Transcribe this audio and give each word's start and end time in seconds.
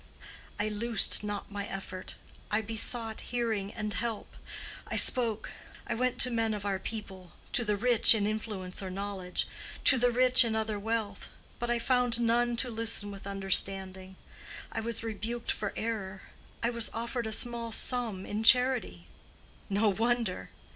I 0.59 0.67
loosed 0.67 1.23
not 1.23 1.51
my 1.51 1.67
effort. 1.67 2.15
I 2.49 2.61
besought 2.61 3.21
hearing 3.21 3.71
and 3.71 3.93
help. 3.93 4.33
I 4.87 4.95
spoke; 4.95 5.51
I 5.85 5.93
went 5.93 6.19
to 6.21 6.31
men 6.31 6.55
of 6.55 6.65
our 6.65 6.79
people—to 6.79 7.63
the 7.63 7.77
rich 7.77 8.15
in 8.15 8.25
influence 8.25 8.81
or 8.81 8.89
knowledge, 8.89 9.47
to 9.83 9.99
the 9.99 10.09
rich 10.09 10.43
in 10.43 10.55
other 10.55 10.79
wealth. 10.79 11.29
But 11.59 11.69
I 11.69 11.77
found 11.77 12.19
none 12.19 12.57
to 12.57 12.71
listen 12.71 13.11
with 13.11 13.27
understanding. 13.27 14.15
I 14.71 14.79
was 14.79 15.03
rebuked 15.03 15.51
for 15.51 15.71
error; 15.75 16.23
I 16.63 16.71
was 16.71 16.89
offered 16.95 17.27
a 17.27 17.31
small 17.31 17.71
sum 17.71 18.25
in 18.25 18.43
charity. 18.43 19.05
No 19.69 19.89
wonder. 19.89 20.49